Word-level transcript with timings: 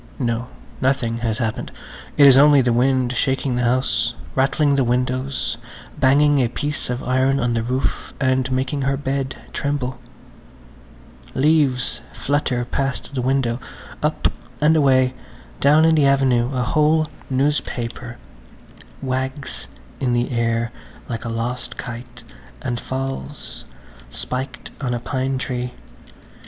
No–nothing 0.17 1.17
has 1.17 1.37
happened. 1.37 1.71
It 2.17 2.25
is 2.25 2.35
only 2.35 2.61
the 2.63 2.73
wind 2.73 3.13
shaking 3.13 3.55
the 3.55 3.61
house, 3.61 4.15
rattling 4.33 4.75
the 4.75 4.83
windows, 4.83 5.57
banging 5.99 6.39
a 6.39 6.47
piece 6.47 6.89
of 6.89 7.03
iron 7.07 7.39
on 7.39 7.53
the 7.53 7.61
roof 7.61 8.11
and 8.19 8.51
making 8.51 8.81
her 8.81 8.97
bed 8.97 9.35
tremble. 9.53 9.99
Leaves 11.35 11.99
flutter 12.15 12.65
past 12.65 13.13
the 13.13 13.21
window, 13.21 13.59
up 14.01 14.29
and 14.59 14.75
away; 14.75 15.13
down 15.59 15.85
in 15.85 15.93
the 15.93 16.07
avenue 16.07 16.51
a 16.51 16.63
whole 16.63 17.05
newspaper 17.29 18.17
wags 19.03 19.67
in 19.99 20.13
the 20.13 20.31
air 20.31 20.71
like 21.09 21.25
a 21.25 21.29
lost 21.29 21.77
kite 21.77 22.23
and 22.59 22.79
falls, 22.79 23.65
spiked 24.09 24.71
on 24.83 24.95
a 24.95 24.99
pine 24.99 25.37
tree. 25.37 25.73